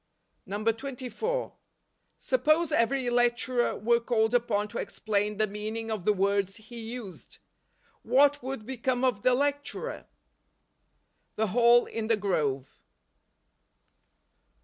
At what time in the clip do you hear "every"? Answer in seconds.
2.71-3.07